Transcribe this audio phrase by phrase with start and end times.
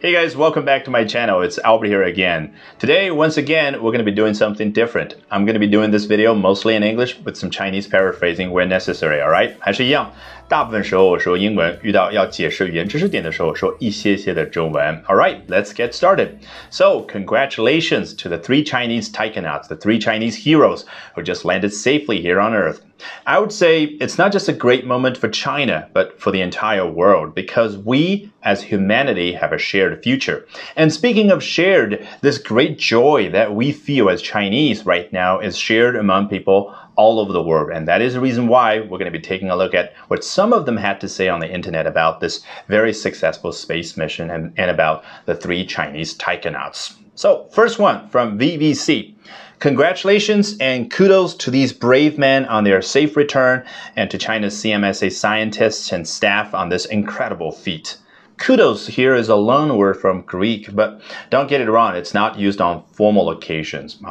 [0.00, 1.40] Hey guys, welcome back to my channel.
[1.40, 2.52] It's Albert here again.
[2.78, 5.14] Today, once again, we're going to be doing something different.
[5.30, 8.66] I'm going to be doing this video mostly in English with some Chinese paraphrasing where
[8.66, 9.54] necessary, alright?
[9.60, 10.12] 还是一样，
[10.46, 15.02] 大部分时候我说英文，遇到要解释语言知识点的时候，说一些些的中文。
[15.06, 16.32] Alright, let's get started.
[16.68, 20.84] So, congratulations to the three Chinese taikonauts, the three Chinese heroes
[21.14, 22.80] who just landed safely here on Earth.
[23.25, 26.85] I would say it's not just a great moment for China, but for the entire
[26.85, 30.45] world because we as humanity have a shared future.
[30.75, 35.57] And speaking of shared, this great joy that we feel as Chinese right now is
[35.57, 37.71] shared among people all over the world.
[37.71, 40.21] And that is the reason why we're going to be taking a look at what
[40.21, 44.29] some of them had to say on the internet about this very successful space mission
[44.29, 46.97] and, and about the three Chinese taikonauts.
[47.15, 49.15] So, first one from VVC.
[49.59, 55.13] Congratulations and kudos to these brave men on their safe return and to China's CMSA
[55.13, 57.97] scientists and staff on this incredible feat.
[58.37, 62.37] Kudos here is a loan word from Greek, but don't get it wrong, it's not
[62.37, 64.01] used on formal occasions.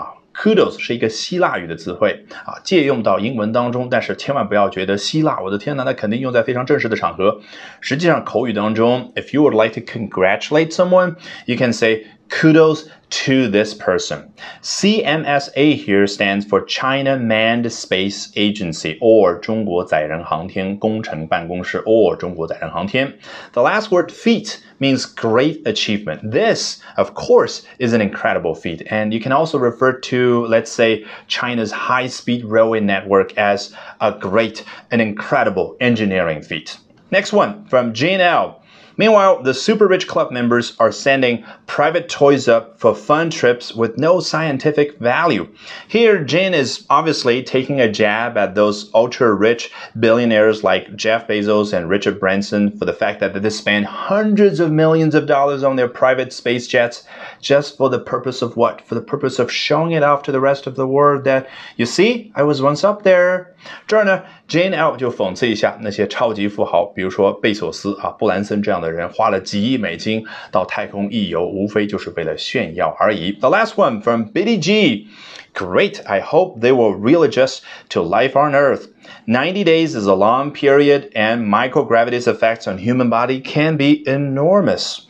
[0.41, 7.41] Kudos 是一个希腊语的词汇啊，借用到英文当中，但是千万不要觉得希腊，我的天呐，那肯定用在非常正式的场合。
[7.81, 11.17] 实际上口语当中，if you would like to congratulate someone,
[11.47, 14.34] you can say kudos to this person.
[14.64, 23.14] CMSA here stands for China Manned Space Agency or 中国载人航天工程办公室 or 中国载人航天.
[23.52, 26.32] The last word feat means great achievement.
[26.32, 28.82] This, of course, is an incredible feat.
[28.90, 34.64] And you can also refer to, let's say, China's high-speed railway network as a great,
[34.90, 36.78] an incredible engineering feat.
[37.12, 38.57] Next one from Jane L.
[38.99, 43.97] Meanwhile, the super rich club members are sending private toys up for fun trips with
[43.97, 45.49] no scientific value.
[45.87, 51.73] Here, Jing is obviously taking a jab at those ultra rich billionaires like Jeff Bezos
[51.73, 55.77] and Richard Branson for the fact that they spend hundreds of millions of dollars on
[55.77, 57.05] their private space jets
[57.41, 58.85] just for the purpose of what?
[58.85, 61.87] For the purpose of showing it off to the rest of the world that, you
[61.87, 63.55] see, I was once up there.
[63.87, 73.33] Turner Jane L 就讽刺一下那些超级富豪，比如说贝索斯啊、布兰森这样的人，花了几亿美金到太空一游，无非就是为了炫耀而已。
[73.33, 75.09] The last one from Biddy G.
[75.53, 77.59] Great, I hope they will readjust
[77.91, 78.87] to life on Earth.
[79.27, 85.08] 90 days is a long period, and microgravity's effects on human body can be enormous.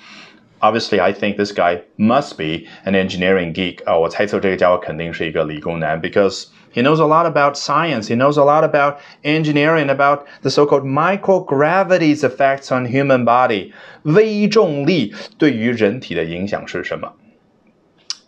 [0.60, 3.84] Obviously, I think this guy must be an engineering geek.
[3.84, 8.04] 啊，我猜测这个家伙肯定是一个理工男，because he knows a lot about science.
[8.08, 13.74] He knows a lot about engineering, about the so-called microgravity's effects on human body.
[14.04, 17.12] 微重力对于人体的影响是什么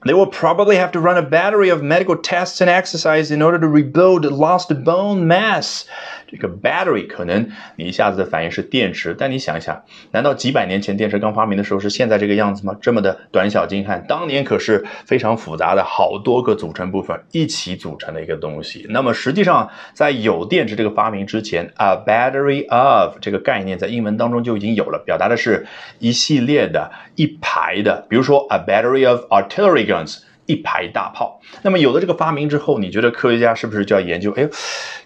[0.02, 3.58] ？they will probably have to run a battery of medical tests and exercise in order
[3.58, 5.84] to rebuild lost bone mass.
[6.26, 12.76] 这个 battery 可能你一下子的反应是电池，但你想一想，难道几百年前电池刚发明的时候是现在这个样子吗？
[12.80, 18.86] 这么的短小精悍，当年可是非常复杂的好多个组成部分一起组成的一个东西。
[18.90, 25.66] 那么实际上，在有电池这个发明之前，a battery of 这个概念在英文当中就已经有了，表达的是
[25.98, 30.20] 一系列的、一排的，比如说 a battery of artillery guns。
[30.46, 31.40] 一排大炮。
[31.62, 34.32] 那么有了这个发明之后，你觉得科学家是不是就要研究？
[34.32, 34.48] 哎，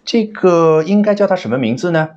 [0.02, 2.08] 这个应该叫它什么名字呢？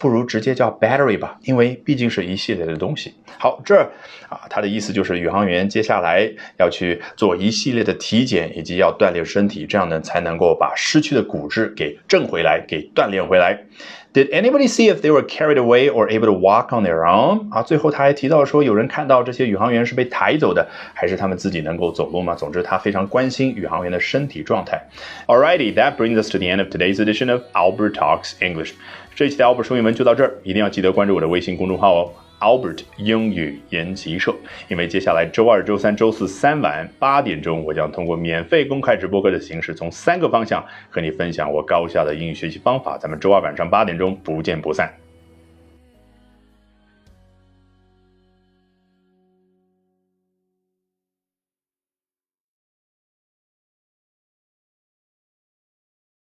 [0.00, 3.12] 不如直接叫 battery 吧，因为毕竟是一系列的东西。
[3.38, 3.90] 好，这儿
[4.30, 6.28] 啊，他的意思就是宇航员接下来
[6.58, 13.64] 要去做一系列的体检，以及要锻炼身体，这样呢才能够把失去的骨质给挣回来，给锻炼回来。
[14.12, 17.48] Did anybody see if they were carried away or able to walk on their own？
[17.54, 22.34] 啊，最后他还提到说，有人看到这些宇航员是被抬走的，还是他们自己能够走路吗？
[22.34, 24.82] 总之，他非常关心宇航员的身体状态。
[25.26, 28.72] Alrighty, that brings us to the end of today's edition of Albert Talks English。
[29.20, 32.10] 这期的 Albert 说英文就到这儿，一定要记得关注我的微信公众号哦。
[32.40, 34.34] Albert 英语研习社，
[34.68, 42.96] 因为接下来周二、周三、周四三晚八点钟，我将通过免费公开直播课的形式，从三个方向和你分享我高效的英语学习方法。
[42.96, 44.90] 咱们周二晚上八点钟不见不散。